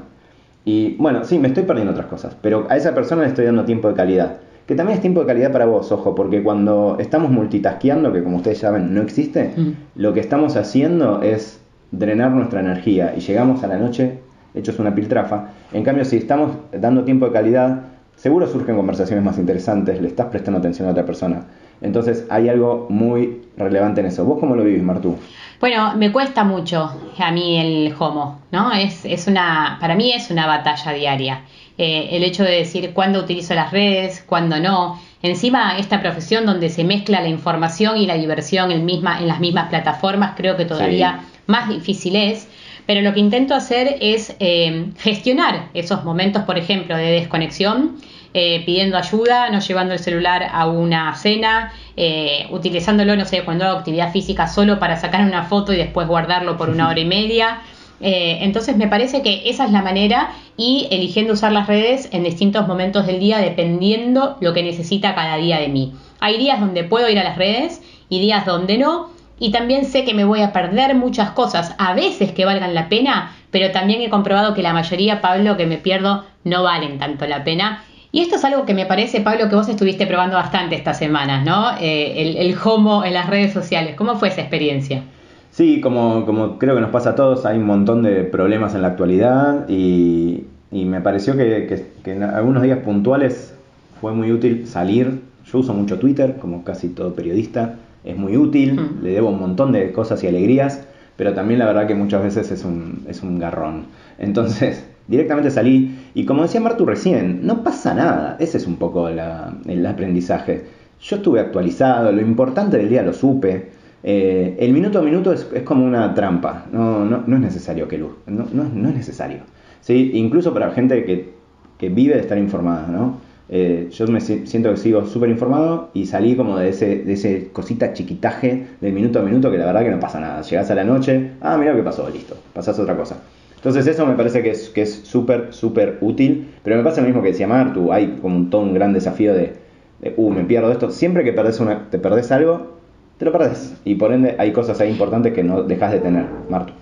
Y 0.66 0.96
bueno, 0.96 1.24
sí, 1.24 1.38
me 1.38 1.48
estoy 1.48 1.62
perdiendo 1.62 1.92
otras 1.92 2.08
cosas, 2.08 2.36
pero 2.42 2.66
a 2.68 2.76
esa 2.76 2.94
persona 2.94 3.22
le 3.22 3.28
estoy 3.28 3.46
dando 3.46 3.64
tiempo 3.64 3.88
de 3.88 3.94
calidad. 3.94 4.36
Que 4.66 4.74
también 4.74 4.96
es 4.96 5.00
tiempo 5.00 5.20
de 5.20 5.26
calidad 5.26 5.50
para 5.50 5.64
vos, 5.64 5.90
ojo, 5.92 6.14
porque 6.14 6.42
cuando 6.42 6.98
estamos 7.00 7.30
multitasqueando, 7.30 8.12
que 8.12 8.22
como 8.22 8.36
ustedes 8.36 8.58
saben 8.58 8.92
no 8.92 9.00
existe, 9.00 9.54
lo 9.94 10.12
que 10.12 10.20
estamos 10.20 10.56
haciendo 10.56 11.22
es 11.22 11.58
drenar 11.90 12.32
nuestra 12.32 12.60
energía 12.60 13.14
y 13.16 13.20
llegamos 13.20 13.64
a 13.64 13.68
la 13.68 13.78
noche 13.78 14.18
hechos 14.54 14.78
una 14.78 14.94
piltrafa. 14.94 15.52
En 15.72 15.84
cambio, 15.84 16.04
si 16.04 16.18
estamos 16.18 16.52
dando 16.70 17.04
tiempo 17.04 17.24
de 17.24 17.32
calidad, 17.32 17.84
seguro 18.16 18.46
surgen 18.46 18.76
conversaciones 18.76 19.24
más 19.24 19.38
interesantes, 19.38 20.02
le 20.02 20.08
estás 20.08 20.26
prestando 20.26 20.58
atención 20.58 20.86
a 20.86 20.90
otra 20.90 21.06
persona. 21.06 21.46
Entonces 21.82 22.26
hay 22.30 22.48
algo 22.48 22.86
muy 22.88 23.42
relevante 23.56 24.00
en 24.00 24.06
eso. 24.06 24.24
¿Vos 24.24 24.38
cómo 24.38 24.56
lo 24.56 24.64
vivís, 24.64 24.82
Martú? 24.82 25.16
Bueno, 25.60 25.94
me 25.96 26.10
cuesta 26.10 26.42
mucho 26.44 26.90
a 27.18 27.30
mí 27.30 27.58
el 27.58 27.94
homo, 27.98 28.40
¿no? 28.50 28.72
Es, 28.72 29.04
es 29.04 29.26
una, 29.26 29.78
para 29.80 29.94
mí 29.94 30.12
es 30.12 30.30
una 30.30 30.46
batalla 30.46 30.92
diaria. 30.92 31.42
Eh, 31.78 32.08
el 32.12 32.24
hecho 32.24 32.42
de 32.42 32.50
decir 32.50 32.92
cuándo 32.92 33.20
utilizo 33.20 33.54
las 33.54 33.70
redes, 33.70 34.24
cuándo 34.26 34.58
no. 34.58 35.00
Encima, 35.22 35.78
esta 35.78 36.00
profesión 36.00 36.46
donde 36.46 36.68
se 36.68 36.84
mezcla 36.84 37.20
la 37.20 37.28
información 37.28 37.96
y 37.96 38.06
la 38.06 38.14
diversión 38.14 38.72
en, 38.72 38.84
misma, 38.84 39.20
en 39.20 39.28
las 39.28 39.40
mismas 39.40 39.68
plataformas, 39.68 40.34
creo 40.36 40.56
que 40.56 40.64
todavía 40.64 41.20
más 41.46 41.68
difícil 41.68 42.16
es. 42.16 42.48
Pero 42.86 43.00
lo 43.00 43.14
que 43.14 43.20
intento 43.20 43.54
hacer 43.54 43.96
es 44.00 44.34
eh, 44.40 44.86
gestionar 44.98 45.68
esos 45.74 46.04
momentos, 46.04 46.42
por 46.42 46.58
ejemplo, 46.58 46.96
de 46.96 47.12
desconexión 47.12 47.96
eh, 48.34 48.62
pidiendo 48.64 48.96
ayuda, 48.96 49.50
no 49.50 49.60
llevando 49.60 49.92
el 49.92 49.98
celular 49.98 50.48
a 50.50 50.66
una 50.66 51.14
cena, 51.16 51.72
eh, 51.98 52.46
utilizándolo, 52.50 53.14
no 53.14 53.26
sé, 53.26 53.44
cuando 53.44 53.66
hago 53.66 53.78
actividad 53.78 54.10
física 54.10 54.48
solo 54.48 54.78
para 54.78 54.96
sacar 54.96 55.20
una 55.26 55.44
foto 55.44 55.74
y 55.74 55.76
después 55.76 56.08
guardarlo 56.08 56.56
por 56.56 56.70
una 56.70 56.88
hora 56.90 56.98
y 56.98 57.04
media. 57.04 57.60
Eh, 58.00 58.38
entonces 58.40 58.76
me 58.76 58.88
parece 58.88 59.22
que 59.22 59.42
esa 59.50 59.66
es 59.66 59.70
la 59.70 59.82
manera 59.82 60.32
y 60.56 60.88
eligiendo 60.90 61.34
usar 61.34 61.52
las 61.52 61.66
redes 61.66 62.08
en 62.12 62.24
distintos 62.24 62.66
momentos 62.66 63.06
del 63.06 63.20
día 63.20 63.38
dependiendo 63.38 64.38
lo 64.40 64.54
que 64.54 64.62
necesita 64.62 65.14
cada 65.14 65.36
día 65.36 65.60
de 65.60 65.68
mí. 65.68 65.92
Hay 66.18 66.38
días 66.38 66.58
donde 66.58 66.84
puedo 66.84 67.08
ir 67.10 67.18
a 67.18 67.24
las 67.24 67.36
redes 67.36 67.82
y 68.08 68.18
días 68.20 68.46
donde 68.46 68.78
no. 68.78 69.10
Y 69.38 69.50
también 69.50 69.84
sé 69.84 70.04
que 70.04 70.14
me 70.14 70.24
voy 70.24 70.40
a 70.40 70.52
perder 70.52 70.94
muchas 70.94 71.32
cosas, 71.32 71.74
a 71.76 71.94
veces 71.94 72.32
que 72.32 72.44
valgan 72.44 72.74
la 72.74 72.88
pena, 72.88 73.34
pero 73.50 73.72
también 73.72 74.00
he 74.00 74.08
comprobado 74.08 74.54
que 74.54 74.62
la 74.62 74.72
mayoría, 74.72 75.20
Pablo, 75.20 75.56
que 75.56 75.66
me 75.66 75.78
pierdo 75.78 76.24
no 76.44 76.62
valen 76.62 76.98
tanto 76.98 77.26
la 77.26 77.42
pena 77.42 77.82
y 78.14 78.20
esto 78.20 78.36
es 78.36 78.44
algo 78.44 78.66
que 78.66 78.74
me 78.74 78.84
parece, 78.84 79.22
Pablo, 79.22 79.48
que 79.48 79.56
vos 79.56 79.70
estuviste 79.70 80.06
probando 80.06 80.36
bastante 80.36 80.74
estas 80.74 80.98
semanas, 80.98 81.46
¿no? 81.46 81.70
Eh, 81.80 82.36
el, 82.38 82.54
homo 82.62 83.04
en 83.04 83.14
las 83.14 83.26
redes 83.26 83.54
sociales. 83.54 83.94
¿Cómo 83.96 84.16
fue 84.16 84.28
esa 84.28 84.42
experiencia? 84.42 85.02
Sí, 85.50 85.80
como, 85.80 86.26
como 86.26 86.58
creo 86.58 86.74
que 86.74 86.82
nos 86.82 86.90
pasa 86.90 87.10
a 87.10 87.14
todos, 87.14 87.46
hay 87.46 87.56
un 87.56 87.64
montón 87.64 88.02
de 88.02 88.24
problemas 88.24 88.74
en 88.74 88.82
la 88.82 88.88
actualidad 88.88 89.66
y, 89.66 90.44
me 90.70 91.00
pareció 91.00 91.38
que, 91.38 91.86
en 92.04 92.22
algunos 92.22 92.62
días 92.62 92.80
puntuales 92.80 93.54
fue 93.98 94.12
muy 94.12 94.30
útil 94.30 94.66
salir. 94.66 95.22
Yo 95.50 95.60
uso 95.60 95.72
mucho 95.72 95.98
Twitter, 95.98 96.36
como 96.38 96.64
casi 96.64 96.90
todo 96.90 97.14
periodista, 97.14 97.76
es 98.04 98.16
muy 98.16 98.36
útil, 98.36 98.90
le 99.02 99.12
debo 99.12 99.30
un 99.30 99.40
montón 99.40 99.72
de 99.72 99.90
cosas 99.90 100.22
y 100.22 100.26
alegrías, 100.26 100.86
pero 101.16 101.32
también 101.32 101.58
la 101.58 101.64
verdad 101.64 101.86
que 101.86 101.94
muchas 101.94 102.22
veces 102.22 102.50
es 102.50 102.62
un, 102.64 103.06
es 103.08 103.22
un 103.22 103.38
garrón. 103.38 103.86
Entonces, 104.18 104.84
directamente 105.08 105.50
salí 105.50 105.96
y 106.14 106.24
como 106.26 106.42
decía 106.42 106.60
Martu 106.60 106.84
recién, 106.84 107.40
no 107.46 107.62
pasa 107.64 107.94
nada, 107.94 108.36
ese 108.38 108.58
es 108.58 108.66
un 108.66 108.76
poco 108.76 109.08
el 109.08 109.86
aprendizaje. 109.86 110.64
Yo 111.00 111.16
estuve 111.16 111.40
actualizado, 111.40 112.12
lo 112.12 112.20
importante 112.20 112.76
del 112.76 112.88
día 112.88 113.02
lo 113.02 113.12
supe. 113.12 113.70
Eh, 114.04 114.56
el 114.58 114.72
minuto 114.72 114.98
a 114.98 115.02
minuto 115.02 115.32
es, 115.32 115.44
como 115.64 115.84
una 115.84 116.14
trampa, 116.14 116.66
no, 116.72 117.04
no, 117.04 117.24
no 117.26 117.36
es 117.36 117.42
necesario 117.42 117.88
que 117.88 117.98
luz, 117.98 118.12
no, 118.26 118.46
no, 118.52 118.88
es 118.88 118.94
necesario. 118.94 119.40
¿sí? 119.80 120.10
Incluso 120.14 120.52
para 120.52 120.70
gente 120.72 121.04
que, 121.04 121.42
vive 121.88 122.14
de 122.14 122.20
estar 122.20 122.38
informada, 122.38 122.86
¿no? 122.86 123.18
Eh, 123.48 123.88
yo 123.90 124.06
me 124.06 124.20
siento 124.20 124.70
que 124.70 124.76
sigo 124.76 125.04
súper 125.04 125.28
informado 125.28 125.90
y 125.94 126.06
salí 126.06 126.36
como 126.36 126.56
de 126.56 126.68
ese, 126.68 127.02
de 127.02 127.12
ese 127.14 127.48
cosita 127.52 127.92
chiquitaje 127.92 128.68
de 128.80 128.92
minuto 128.92 129.18
a 129.18 129.22
minuto 129.22 129.50
que 129.50 129.58
la 129.58 129.66
verdad 129.66 129.82
que 129.82 129.90
no 129.90 129.98
pasa 129.98 130.20
nada. 130.20 130.42
Llegás 130.42 130.70
a 130.70 130.76
la 130.76 130.84
noche, 130.84 131.32
ah, 131.40 131.56
mira 131.58 131.72
lo 131.72 131.78
que 131.78 131.82
pasó, 131.82 132.08
listo, 132.08 132.36
pasás 132.54 132.78
a 132.78 132.82
otra 132.82 132.96
cosa. 132.96 133.20
Entonces 133.62 133.86
eso 133.86 134.04
me 134.06 134.14
parece 134.14 134.42
que 134.42 134.50
es 134.50 134.70
que 134.70 134.84
súper, 134.86 135.54
súper 135.54 135.98
útil, 136.00 136.52
pero 136.64 136.76
me 136.76 136.82
pasa 136.82 137.00
lo 137.00 137.06
mismo 137.06 137.22
que 137.22 137.28
decía 137.28 137.46
Martu, 137.46 137.92
hay 137.92 138.18
como 138.20 138.34
un, 138.34 138.50
todo 138.50 138.62
un 138.62 138.74
gran 138.74 138.92
desafío 138.92 139.32
de, 139.34 139.54
de, 140.00 140.14
uh, 140.16 140.30
me 140.30 140.42
pierdo 140.42 140.72
esto. 140.72 140.90
Siempre 140.90 141.22
que 141.22 141.32
perdés 141.32 141.60
una, 141.60 141.88
te 141.88 142.00
perdés 142.00 142.32
algo, 142.32 142.72
te 143.18 143.24
lo 143.24 143.30
perdés. 143.30 143.80
Y 143.84 143.94
por 143.94 144.12
ende 144.12 144.34
hay 144.36 144.50
cosas 144.50 144.80
ahí 144.80 144.90
importantes 144.90 145.32
que 145.32 145.44
no 145.44 145.62
dejas 145.62 145.92
de 145.92 146.00
tener, 146.00 146.26
Marto. 146.50 146.72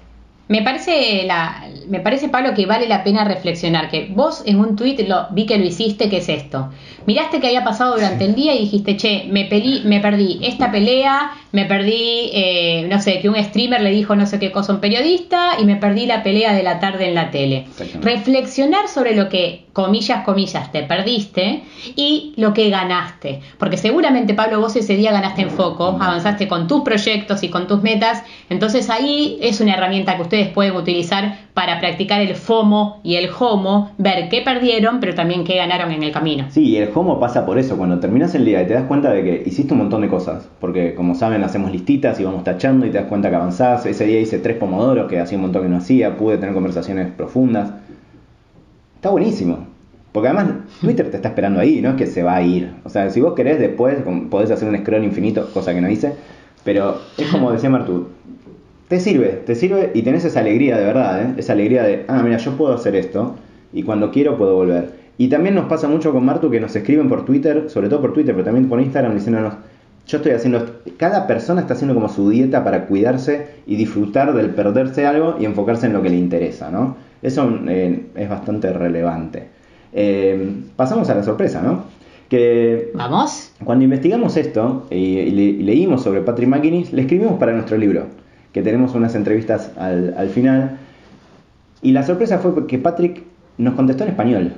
Me 0.49 0.63
parece, 0.63 1.25
la, 1.27 1.69
me 1.87 2.01
parece, 2.01 2.31
Pablo, 2.31 2.55
que 2.55 2.65
vale 2.65 2.89
la 2.89 3.05
pena 3.05 3.25
reflexionar, 3.25 3.91
que 3.91 4.11
vos 4.15 4.43
en 4.47 4.59
un 4.59 4.75
tuit 4.75 5.07
lo, 5.07 5.27
vi 5.33 5.45
que 5.45 5.59
lo 5.59 5.65
hiciste, 5.67 6.09
que 6.09 6.17
es 6.17 6.31
esto. 6.31 6.71
Miraste 7.07 7.41
que 7.41 7.49
había 7.49 7.63
pasado 7.63 7.95
durante 7.95 8.25
el 8.25 8.35
día 8.35 8.55
y 8.55 8.61
dijiste, 8.61 8.97
che, 8.97 9.29
me, 9.31 9.49
me 9.85 10.01
perdí 10.01 10.41
esta 10.43 10.73
pelea, 10.73 11.31
me 11.53 11.65
perdí, 11.65 12.31
eh, 12.33 12.87
no 12.89 13.01
sé, 13.01 13.21
que 13.21 13.29
un 13.29 13.37
streamer 13.37 13.81
le 13.81 13.91
dijo 13.91 14.15
no 14.15 14.27
sé 14.27 14.39
qué 14.39 14.53
cosa 14.53 14.73
a 14.73 14.77
un 14.77 14.81
periodista 14.81 15.53
y 15.61 15.65
me 15.65 15.77
perdí 15.77 16.07
la 16.07 16.23
pelea 16.23 16.53
de 16.53 16.63
la 16.63 16.79
tarde 16.79 17.09
en 17.09 17.15
la 17.15 17.31
tele. 17.31 17.67
Reflexionar 18.01 18.89
sobre 18.89 19.17
lo 19.17 19.29
que, 19.29 19.67
comillas, 19.73 20.25
comillas, 20.25 20.71
te 20.71 20.83
perdiste 20.83 21.63
y 21.97 22.35
lo 22.37 22.55
que 22.55 22.71
ganaste. 22.71 23.41
Porque 23.59 23.77
seguramente, 23.77 24.35
Pablo, 24.35 24.61
vos 24.61 24.77
ese 24.77 24.97
día 24.97 25.13
ganaste 25.13 25.43
en 25.43 25.51
foco, 25.51 25.99
avanzaste 26.01 26.47
con 26.47 26.69
tus 26.69 26.83
proyectos 26.83 27.43
y 27.43 27.49
con 27.49 27.67
tus 27.67 27.83
metas, 27.83 28.23
entonces 28.49 28.89
ahí 28.91 29.39
es 29.41 29.61
una 29.61 29.75
herramienta 29.75 30.17
que 30.17 30.23
ustedes 30.23 30.49
pueden 30.49 30.77
utilizar 30.77 31.50
para 31.55 31.81
practicar 31.81 32.21
el 32.21 32.35
FOMO 32.35 33.01
y 33.03 33.17
el 33.17 33.29
HOMO, 33.31 33.93
ver 33.99 34.29
qué 34.29 34.43
perdieron, 34.43 35.01
pero 35.01 35.15
también 35.15 35.45
qué 35.45 35.57
ganaron 35.57 35.91
en 35.93 36.03
el 36.03 36.13
camino. 36.13 36.47
Sí, 36.51 36.77
el 36.77 36.91
HOMO 36.95 37.19
pasa 37.19 37.45
por 37.45 37.59
eso, 37.59 37.77
cuando 37.77 37.99
terminas 37.99 38.35
el 38.35 38.45
día 38.45 38.63
y 38.63 38.67
te 38.67 38.75
das 38.75 38.85
cuenta 38.85 39.11
de 39.11 39.23
que 39.23 39.43
hiciste 39.47 39.73
un 39.75 39.81
montón 39.81 40.03
de 40.03 40.09
cosas, 40.09 40.49
porque 40.61 40.95
como 40.95 41.15
saben 41.15 41.43
hacemos 41.43 41.73
listitas 41.73 42.21
y 42.21 42.25
vamos 42.25 42.45
tachando 42.45 42.87
y 42.87 42.91
te 42.91 42.99
das 42.99 43.09
cuenta 43.09 43.31
que 43.31 43.37
avanzás, 43.37 43.85
ese 43.87 44.07
día 44.07 44.21
hice 44.21 44.39
tres 44.39 44.57
pomodoros 44.57 45.09
que 45.09 45.19
hacía 45.19 45.39
un 45.39 45.43
montón 45.43 45.63
que 45.63 45.69
no 45.69 45.77
hacía, 45.77 46.17
pude 46.17 46.39
tener 46.39 46.55
conversaciones 46.55 47.11
profundas. 47.13 47.73
Está 48.97 49.11
buenísimo. 49.11 49.71
Porque 50.13 50.29
además 50.29 50.55
Twitter 50.81 51.11
te 51.11 51.17
está 51.17 51.29
esperando 51.29 51.61
ahí, 51.61 51.81
no 51.81 51.91
es 51.91 51.95
que 51.97 52.07
se 52.07 52.23
va 52.23 52.35
a 52.35 52.43
ir. 52.43 52.73
O 52.85 52.89
sea, 52.89 53.11
si 53.11 53.21
vos 53.21 53.35
querés 53.35 53.61
después 53.61 53.97
podés 54.29 54.51
hacer 54.51 54.69
un 54.69 54.77
scroll 54.77 55.05
infinito, 55.05 55.49
cosa 55.53 55.73
que 55.73 55.81
no 55.81 55.89
hice. 55.89 56.15
Pero 56.65 57.01
es 57.17 57.29
como 57.29 57.53
decía 57.53 57.71
Martu, 57.71 58.09
te 58.91 58.99
sirve, 58.99 59.41
te 59.47 59.55
sirve 59.55 59.93
y 59.95 60.03
tenés 60.03 60.25
esa 60.25 60.41
alegría 60.41 60.77
de 60.77 60.85
verdad, 60.85 61.23
¿eh? 61.23 61.35
esa 61.37 61.53
alegría 61.53 61.85
de, 61.85 62.05
ah, 62.09 62.21
mira, 62.25 62.39
yo 62.39 62.57
puedo 62.57 62.75
hacer 62.75 62.97
esto 62.97 63.37
y 63.73 63.85
cuando 63.85 64.11
quiero 64.11 64.37
puedo 64.37 64.57
volver. 64.57 64.91
Y 65.17 65.29
también 65.29 65.55
nos 65.55 65.67
pasa 65.67 65.87
mucho 65.87 66.11
con 66.13 66.25
Martu 66.25 66.51
que 66.51 66.59
nos 66.59 66.75
escriben 66.75 67.09
por 67.09 67.25
Twitter, 67.25 67.71
sobre 67.71 67.89
todo 67.89 68.01
por 68.01 68.13
Twitter, 68.13 68.35
pero 68.35 68.45
también 68.45 68.69
por 68.69 68.81
Instagram, 68.81 69.15
diciéndonos, 69.15 69.55
yo 70.09 70.17
estoy 70.17 70.33
haciendo, 70.33 70.81
cada 70.97 71.29
persona 71.29 71.61
está 71.61 71.75
haciendo 71.75 71.95
como 71.95 72.09
su 72.09 72.31
dieta 72.31 72.65
para 72.65 72.87
cuidarse 72.87 73.47
y 73.65 73.77
disfrutar 73.77 74.35
del 74.35 74.51
perderse 74.51 75.07
algo 75.07 75.37
y 75.39 75.45
enfocarse 75.45 75.87
en 75.87 75.93
lo 75.93 76.03
que 76.03 76.11
le 76.11 76.17
interesa, 76.17 76.73
¿no? 76.73 76.97
Eso 77.23 77.49
eh, 77.69 78.07
es 78.17 78.29
bastante 78.29 78.73
relevante. 78.73 79.47
Eh, 79.93 80.53
pasamos 80.75 81.09
a 81.11 81.15
la 81.15 81.23
sorpresa, 81.23 81.63
¿no? 81.63 81.85
Que 82.29 82.91
Vamos. 82.95 83.53
Cuando 83.63 83.85
investigamos 83.85 84.37
esto 84.37 84.89
y, 84.91 85.31
leímos 85.63 86.03
sobre 86.03 86.23
Patrick 86.23 86.49
McGuinness, 86.49 86.93
le 86.93 87.03
escribimos 87.03 87.39
para 87.39 87.53
nuestro 87.53 87.77
libro 87.77 88.07
que 88.53 88.63
tenemos 88.63 88.95
unas 88.95 89.15
entrevistas 89.15 89.73
al, 89.77 90.29
final. 90.31 90.79
Y 91.83 91.93
la 91.93 92.03
sorpresa 92.03 92.39
fue 92.39 92.67
que 92.67 92.79
Patrick 92.79 93.23
nos 93.59 93.75
contestó 93.75 94.05
en 94.05 94.11
español. 94.11 94.53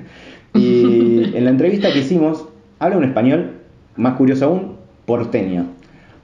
y 0.54 1.24
en 1.34 1.44
la 1.44 1.50
entrevista 1.50 1.92
que 1.92 2.00
hicimos, 2.00 2.46
habla 2.78 2.98
un 2.98 3.04
español, 3.04 3.52
más 3.96 4.16
curioso 4.16 4.46
aún, 4.46 4.76
porteño. 5.06 5.66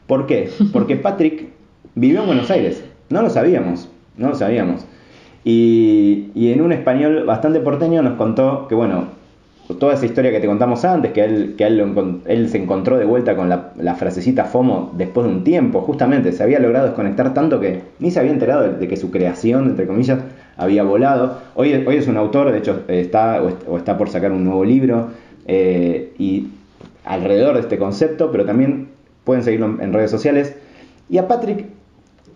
¿Por 0.06 0.26
qué? 0.26 0.50
Porque 0.72 0.96
Patrick 0.96 1.48
vivió 1.94 2.20
en 2.20 2.26
Buenos 2.26 2.50
Aires. 2.50 2.84
No 3.08 3.22
lo 3.22 3.30
sabíamos, 3.30 3.88
no 4.16 4.28
lo 4.28 4.34
sabíamos. 4.34 4.84
Y, 5.44 6.30
y 6.34 6.52
en 6.52 6.60
un 6.60 6.72
español 6.72 7.24
bastante 7.24 7.60
porteño 7.60 8.02
nos 8.02 8.14
contó 8.14 8.66
que, 8.68 8.74
bueno, 8.74 9.06
toda 9.74 9.94
esa 9.94 10.06
historia 10.06 10.30
que 10.30 10.40
te 10.40 10.46
contamos 10.46 10.84
antes, 10.84 11.12
que 11.12 11.24
él, 11.24 11.54
que 11.58 11.64
él, 11.64 12.48
se 12.48 12.58
encontró 12.58 12.98
de 12.98 13.04
vuelta 13.04 13.34
con 13.34 13.48
la, 13.48 13.94
frasecita 13.96 14.44
FOMO 14.44 14.92
después 14.96 15.26
de 15.26 15.32
un 15.32 15.44
tiempo, 15.44 15.80
justamente 15.80 16.32
se 16.32 16.42
había 16.42 16.60
logrado 16.60 16.86
desconectar 16.86 17.34
tanto 17.34 17.58
que 17.60 17.82
ni 17.98 18.10
se 18.10 18.20
había 18.20 18.32
enterado 18.32 18.72
de, 18.72 18.88
que 18.88 18.96
su 18.96 19.10
creación, 19.10 19.66
entre 19.66 19.86
comillas, 19.86 20.20
había 20.56 20.84
volado. 20.84 21.38
Hoy, 21.54 21.84
hoy 21.86 21.96
es 21.96 22.06
un 22.06 22.16
autor, 22.16 22.52
de 22.52 22.58
hecho 22.58 22.82
está 22.88 23.42
o 23.42 23.76
está 23.76 23.98
por 23.98 24.08
sacar 24.08 24.32
un 24.32 24.44
nuevo 24.44 24.64
libro 24.64 25.08
eh, 25.46 26.12
y 26.18 26.48
alrededor 27.04 27.54
de 27.54 27.60
este 27.60 27.76
concepto, 27.76 28.30
pero 28.30 28.44
también 28.44 28.88
pueden 29.24 29.42
seguirlo 29.42 29.78
en 29.80 29.92
redes 29.92 30.10
sociales. 30.10 30.56
Y 31.08 31.18
a 31.18 31.26
Patrick 31.26 31.66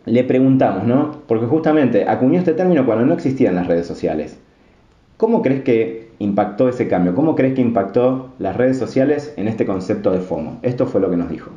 le 0.05 0.25
preguntamos, 0.25 0.85
¿no? 0.85 1.19
Porque 1.27 1.47
justamente 1.47 2.09
acuñó 2.09 2.39
este 2.39 2.55
término 2.55 2.85
cuando 2.87 3.05
no 3.05 3.15
existían 3.15 3.55
las 3.55 3.67
redes 3.67 3.87
sociales. 3.87 4.39
¿Cómo 5.17 5.43
crees 5.43 5.63
que 5.63 6.10
impactó 6.21 6.69
ese 6.69 6.87
cambio? 6.87 7.15
¿Cómo 7.17 7.35
crees 7.35 7.55
que 7.55 7.63
impactó 7.63 8.29
las 8.39 8.57
redes 8.57 8.79
sociales 8.79 9.35
en 9.37 9.49
este 9.49 9.67
concepto 9.67 10.13
de 10.13 10.21
FOMO? 10.21 10.61
Esto 10.63 10.87
fue 10.87 11.01
lo 11.01 11.11
que 11.11 11.17
nos 11.17 11.29
dijo. 11.29 11.51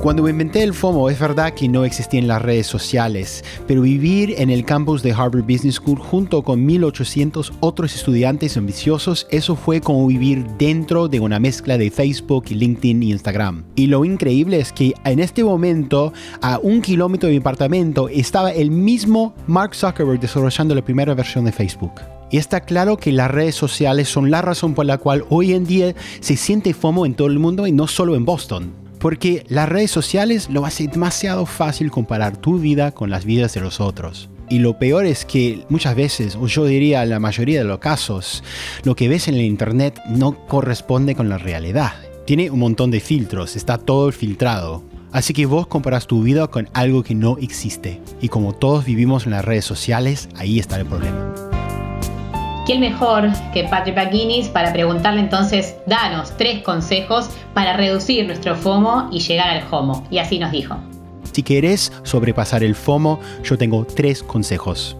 Cuando 0.00 0.28
inventé 0.28 0.62
el 0.62 0.74
FOMO 0.74 1.10
es 1.10 1.18
verdad 1.18 1.54
que 1.54 1.68
no 1.68 1.84
existían 1.84 2.28
las 2.28 2.40
redes 2.40 2.68
sociales, 2.68 3.44
pero 3.66 3.82
vivir 3.82 4.36
en 4.38 4.48
el 4.48 4.64
campus 4.64 5.02
de 5.02 5.10
Harvard 5.10 5.42
Business 5.42 5.74
School 5.74 5.98
junto 5.98 6.44
con 6.44 6.64
1800 6.64 7.54
otros 7.58 7.96
estudiantes 7.96 8.56
ambiciosos, 8.56 9.26
eso 9.32 9.56
fue 9.56 9.80
como 9.80 10.06
vivir 10.06 10.46
dentro 10.56 11.08
de 11.08 11.18
una 11.18 11.40
mezcla 11.40 11.76
de 11.76 11.90
Facebook, 11.90 12.44
LinkedIn 12.48 13.02
y 13.02 13.10
Instagram. 13.10 13.64
Y 13.74 13.88
lo 13.88 14.04
increíble 14.04 14.60
es 14.60 14.72
que 14.72 14.94
en 15.04 15.18
este 15.18 15.42
momento, 15.42 16.12
a 16.42 16.60
un 16.62 16.80
kilómetro 16.80 17.26
de 17.26 17.32
mi 17.32 17.40
apartamento, 17.40 18.08
estaba 18.08 18.52
el 18.52 18.70
mismo 18.70 19.34
Mark 19.48 19.74
Zuckerberg 19.74 20.20
desarrollando 20.20 20.76
la 20.76 20.82
primera 20.82 21.12
versión 21.14 21.44
de 21.44 21.50
Facebook. 21.50 22.17
Y 22.30 22.36
está 22.36 22.60
claro 22.60 22.96
que 22.96 23.12
las 23.12 23.30
redes 23.30 23.54
sociales 23.54 24.08
son 24.08 24.30
la 24.30 24.42
razón 24.42 24.74
por 24.74 24.86
la 24.86 24.98
cual 24.98 25.24
hoy 25.30 25.52
en 25.52 25.64
día 25.64 25.94
se 26.20 26.36
siente 26.36 26.74
FOMO 26.74 27.06
en 27.06 27.14
todo 27.14 27.28
el 27.28 27.38
mundo 27.38 27.66
y 27.66 27.72
no 27.72 27.86
solo 27.86 28.14
en 28.16 28.24
Boston. 28.24 28.72
Porque 28.98 29.44
las 29.48 29.68
redes 29.68 29.90
sociales 29.90 30.48
lo 30.50 30.66
hace 30.66 30.88
demasiado 30.88 31.46
fácil 31.46 31.90
comparar 31.90 32.36
tu 32.36 32.58
vida 32.58 32.90
con 32.90 33.10
las 33.10 33.24
vidas 33.24 33.54
de 33.54 33.60
los 33.60 33.80
otros. 33.80 34.28
Y 34.50 34.58
lo 34.58 34.78
peor 34.78 35.06
es 35.06 35.24
que 35.24 35.64
muchas 35.68 35.94
veces, 35.94 36.36
o 36.36 36.46
yo 36.46 36.64
diría 36.64 37.04
la 37.04 37.20
mayoría 37.20 37.58
de 37.58 37.64
los 37.64 37.78
casos, 37.78 38.42
lo 38.82 38.96
que 38.96 39.08
ves 39.08 39.28
en 39.28 39.34
el 39.34 39.42
Internet 39.42 40.00
no 40.08 40.46
corresponde 40.46 41.14
con 41.14 41.28
la 41.28 41.38
realidad. 41.38 41.92
Tiene 42.26 42.50
un 42.50 42.58
montón 42.58 42.90
de 42.90 43.00
filtros, 43.00 43.56
está 43.56 43.78
todo 43.78 44.10
filtrado. 44.10 44.82
Así 45.12 45.32
que 45.32 45.46
vos 45.46 45.66
comparas 45.66 46.06
tu 46.06 46.22
vida 46.22 46.48
con 46.48 46.68
algo 46.74 47.02
que 47.02 47.14
no 47.14 47.38
existe. 47.38 48.00
Y 48.20 48.28
como 48.28 48.52
todos 48.52 48.84
vivimos 48.84 49.24
en 49.24 49.32
las 49.32 49.44
redes 49.44 49.64
sociales, 49.64 50.28
ahí 50.36 50.58
está 50.58 50.78
el 50.78 50.86
problema. 50.86 51.47
¿Quién 52.68 52.80
mejor 52.80 53.30
que 53.54 53.64
Patrick 53.64 53.96
McGuinness 53.96 54.48
para 54.50 54.74
preguntarle 54.74 55.20
entonces, 55.20 55.76
danos 55.86 56.36
tres 56.36 56.62
consejos 56.62 57.30
para 57.54 57.78
reducir 57.78 58.26
nuestro 58.26 58.54
FOMO 58.54 59.08
y 59.10 59.20
llegar 59.20 59.48
al 59.48 59.64
HOMO? 59.70 60.06
Y 60.10 60.18
así 60.18 60.38
nos 60.38 60.52
dijo. 60.52 60.76
Si 61.32 61.42
querés 61.42 61.90
sobrepasar 62.02 62.62
el 62.62 62.74
FOMO, 62.74 63.20
yo 63.42 63.56
tengo 63.56 63.86
tres 63.86 64.22
consejos. 64.22 64.98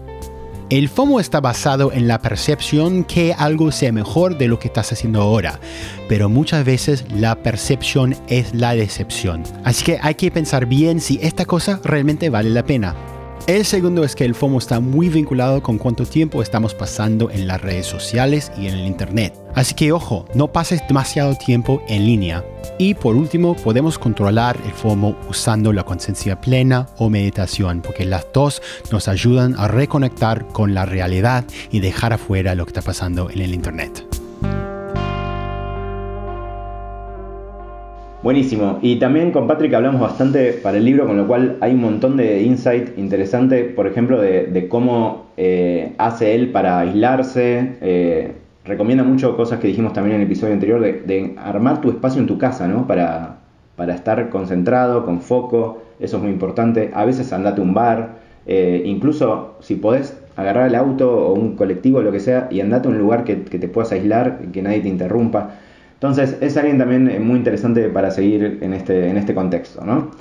El 0.71 0.89
FOMO 0.89 1.19
está 1.19 1.41
basado 1.41 1.91
en 1.93 2.07
la 2.07 2.19
percepción 2.23 3.03
que 3.03 3.35
algo 3.37 3.71
sea 3.71 3.91
mejor 3.91 4.39
de 4.39 4.47
lo 4.47 4.57
que 4.57 4.69
estás 4.69 4.91
haciendo 4.91 5.21
ahora, 5.21 5.59
pero 6.07 6.27
muchas 6.27 6.65
veces 6.65 7.05
la 7.13 7.35
percepción 7.35 8.15
es 8.29 8.51
la 8.55 8.73
decepción. 8.73 9.43
Así 9.63 9.85
que 9.85 9.99
hay 10.01 10.15
que 10.15 10.31
pensar 10.31 10.65
bien 10.65 10.99
si 10.99 11.19
esta 11.21 11.45
cosa 11.45 11.79
realmente 11.83 12.31
vale 12.31 12.49
la 12.49 12.65
pena. 12.65 12.95
El 13.47 13.65
segundo 13.65 14.03
es 14.03 14.15
que 14.15 14.25
el 14.25 14.35
FOMO 14.35 14.59
está 14.59 14.79
muy 14.79 15.09
vinculado 15.09 15.63
con 15.63 15.77
cuánto 15.77 16.05
tiempo 16.05 16.41
estamos 16.41 16.75
pasando 16.75 17.31
en 17.31 17.47
las 17.47 17.59
redes 17.61 17.87
sociales 17.87 18.51
y 18.57 18.67
en 18.67 18.75
el 18.75 18.85
Internet. 18.85 19.33
Así 19.55 19.73
que 19.73 19.91
ojo, 19.91 20.25
no 20.35 20.51
pases 20.51 20.81
demasiado 20.87 21.35
tiempo 21.35 21.81
en 21.87 22.05
línea. 22.05 22.45
Y 22.77 22.93
por 22.93 23.15
último, 23.15 23.55
podemos 23.55 23.97
controlar 23.97 24.57
el 24.65 24.71
FOMO 24.71 25.17
usando 25.29 25.73
la 25.73 25.83
conciencia 25.83 26.39
plena 26.39 26.87
o 26.97 27.09
meditación, 27.09 27.81
porque 27.81 28.05
las 28.05 28.27
dos 28.33 28.61
nos 28.91 29.07
ayudan 29.07 29.55
a 29.57 29.67
reconectar 29.67 30.47
con 30.47 30.73
la 30.73 30.85
realidad 30.85 31.43
y 31.71 31.79
dejar 31.79 32.13
afuera 32.13 32.55
lo 32.55 32.65
que 32.65 32.69
está 32.69 32.81
pasando 32.81 33.29
en 33.29 33.41
el 33.41 33.53
Internet. 33.53 34.18
Buenísimo. 38.21 38.79
Y 38.81 38.97
también 38.97 39.31
con 39.31 39.47
Patrick 39.47 39.73
hablamos 39.73 40.01
bastante 40.01 40.51
para 40.51 40.77
el 40.77 40.83
libro, 40.83 41.07
con 41.07 41.15
lo 41.15 41.25
cual 41.25 41.55
hay 41.61 41.73
un 41.73 41.79
montón 41.79 42.17
de 42.17 42.41
insight 42.41 42.97
interesante, 42.97 43.63
por 43.63 43.87
ejemplo, 43.87 44.19
de, 44.19 44.67
cómo 44.67 45.27
eh, 45.37 45.93
hace 45.97 46.35
él 46.35 46.51
para 46.51 46.79
aislarse. 46.79 47.77
Eh, 47.79 48.33
recomienda 48.65 49.05
mucho 49.05 49.37
cosas 49.37 49.59
que 49.59 49.69
dijimos 49.69 49.93
también 49.93 50.15
en 50.15 50.21
el 50.21 50.27
episodio 50.27 50.53
anterior, 50.53 50.81
de, 50.81 51.35
armar 51.37 51.79
tu 51.79 51.89
espacio 51.91 52.19
en 52.19 52.27
tu 52.27 52.37
casa, 52.37 52.67
¿no? 52.67 52.85
Para, 52.87 53.37
para, 53.77 53.95
estar 53.95 54.29
concentrado, 54.29 55.05
con 55.05 55.21
foco. 55.21 55.83
Eso 56.01 56.17
es 56.17 56.23
muy 56.23 56.31
importante. 56.33 56.91
A 56.93 57.05
veces 57.05 57.31
andate 57.31 57.61
a 57.61 57.63
un 57.63 57.73
bar. 57.73 58.15
Eh, 58.45 58.81
incluso 58.83 59.55
si 59.61 59.75
podés 59.75 60.19
agarrar 60.35 60.67
el 60.67 60.75
auto 60.75 61.09
o 61.09 61.33
un 61.35 61.55
colectivo, 61.55 62.01
lo 62.01 62.11
que 62.11 62.19
sea, 62.19 62.49
y 62.51 62.59
andate 62.59 62.89
a 62.89 62.91
un 62.91 62.97
lugar 62.97 63.23
que, 63.23 63.43
que 63.43 63.59
te 63.59 63.69
puedas 63.69 63.93
aislar, 63.93 64.39
que 64.51 64.61
nadie 64.61 64.81
te 64.81 64.89
interrumpa. 64.89 65.51
Entonces 65.99 66.37
es 66.39 66.55
alguien 66.55 66.77
también 66.77 67.09
eh, 67.09 67.19
muy 67.19 67.35
interesante 67.37 67.89
para 67.89 68.09
seguir 68.09 68.59
en 68.61 68.73
este, 68.73 69.09
en 69.09 69.17
este 69.17 69.35
contexto. 69.35 69.83
¿no? 69.83 70.11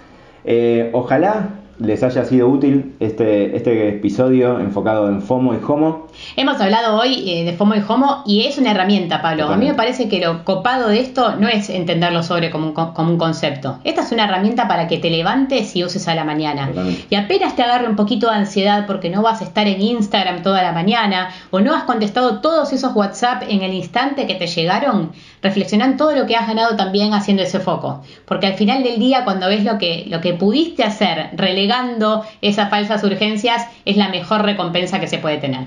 Eh, 0.45 0.91
ojalá 0.93 1.51
les 1.79 2.03
haya 2.03 2.25
sido 2.25 2.49
útil 2.49 2.95
este, 2.99 3.57
este 3.57 3.89
episodio 3.89 4.59
enfocado 4.59 5.09
en 5.09 5.23
FOMO 5.23 5.55
y 5.55 5.59
HOMO. 5.65 6.09
Hemos 6.37 6.61
hablado 6.61 6.99
hoy 6.99 7.31
eh, 7.31 7.45
de 7.45 7.53
FOMO 7.53 7.77
y 7.77 7.83
HOMO 7.87 8.23
y 8.27 8.45
es 8.47 8.59
una 8.59 8.73
herramienta, 8.73 9.23
Pablo. 9.23 9.49
A 9.49 9.57
mí 9.57 9.67
me 9.67 9.75
parece 9.75 10.09
que 10.09 10.21
lo 10.21 10.45
copado 10.45 10.89
de 10.89 11.01
esto 11.01 11.37
no 11.37 11.49
es 11.49 11.71
entenderlo 11.71 12.23
sobre 12.23 12.51
como 12.51 12.69
un, 12.69 12.73
como 12.73 13.13
un 13.13 13.19
concepto. 13.19 13.79
Esta 13.85 14.03
es 14.03 14.13
una 14.13 14.25
herramienta 14.25 14.67
para 14.67 14.89
que 14.89 14.99
te 14.99 15.11
levantes 15.11 15.75
y 15.77 15.85
uses 15.85 16.09
a 16.09 16.15
la 16.15 16.25
mañana. 16.25 16.71
Y 17.09 17.15
apenas 17.15 17.55
te 17.55 17.63
agarre 17.63 17.89
un 17.89 17.97
poquito 17.97 18.29
de 18.29 18.37
ansiedad 18.37 18.87
porque 18.87 19.11
no 19.11 19.23
vas 19.23 19.41
a 19.41 19.45
estar 19.45 19.69
en 19.69 19.81
Instagram 19.81 20.43
toda 20.43 20.63
la 20.63 20.73
mañana 20.73 21.31
o 21.51 21.61
no 21.61 21.75
has 21.75 21.85
contestado 21.85 22.41
todos 22.41 22.73
esos 22.73 22.95
WhatsApp 22.95 23.45
en 23.49 23.63
el 23.63 23.75
instante 23.75 24.27
que 24.27 24.35
te 24.35 24.47
llegaron, 24.49 25.13
reflexionan 25.43 25.97
todo 25.97 26.15
lo 26.17 26.27
que 26.27 26.37
has 26.37 26.49
ganado 26.49 26.77
también 26.77 27.15
haciendo 27.15 27.45
ese 27.45 27.61
foco. 27.61 28.03
Porque 28.27 28.49
al 28.49 28.55
final 28.55 28.83
del 28.83 28.99
día, 28.99 29.25
cuando 29.25 29.47
ves 29.47 29.65
lo 29.65 29.79
que, 29.79 30.07
lo 30.09 30.21
que 30.21 30.35
pudiste 30.35 30.83
hacer, 30.83 31.31
relegando 31.69 32.25
esas 32.41 32.71
falsas 32.71 33.05
urgencias, 33.05 33.67
es 33.85 33.97
la 33.97 34.09
mejor 34.09 34.43
recompensa 34.43 35.01
que 35.01 35.07
se 35.07 35.19
puede 35.19 35.39
tener. 35.39 35.67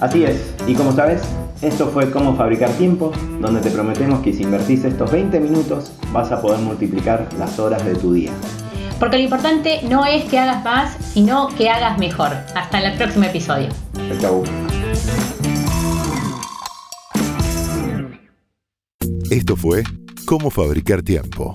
Así 0.00 0.24
es, 0.24 0.54
y 0.66 0.74
como 0.74 0.92
sabes, 0.92 1.22
esto 1.62 1.88
fue 1.88 2.10
Cómo 2.10 2.36
Fabricar 2.36 2.70
Tiempo, 2.72 3.10
donde 3.40 3.60
te 3.60 3.70
prometemos 3.70 4.20
que 4.20 4.32
si 4.32 4.42
invertís 4.42 4.84
estos 4.84 5.10
20 5.10 5.40
minutos 5.40 5.92
vas 6.12 6.30
a 6.30 6.40
poder 6.40 6.60
multiplicar 6.60 7.28
las 7.38 7.58
horas 7.58 7.84
de 7.84 7.94
tu 7.94 8.12
día. 8.12 8.30
Porque 9.00 9.16
lo 9.16 9.24
importante 9.24 9.80
no 9.88 10.04
es 10.04 10.24
que 10.24 10.38
hagas 10.38 10.62
más, 10.62 10.96
sino 11.12 11.48
que 11.56 11.68
hagas 11.68 11.98
mejor. 11.98 12.32
Hasta 12.54 12.78
el 12.78 12.96
próximo 12.96 13.24
episodio. 13.24 13.68
Chau. 14.20 14.44
Esto 19.30 19.56
fue 19.56 19.82
Cómo 20.26 20.50
Fabricar 20.50 21.02
Tiempo, 21.02 21.54